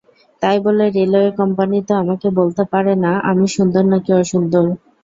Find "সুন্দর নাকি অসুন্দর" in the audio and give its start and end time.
3.55-4.65